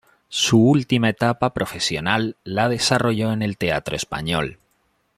Su 0.29 0.57
última 0.63 1.09
etapa 1.09 1.53
profesional 1.53 2.35
la 2.43 2.69
desarrolló 2.69 3.33
en 3.33 3.43
el 3.43 3.59
Teatro 3.59 3.95
Español. 3.95 4.57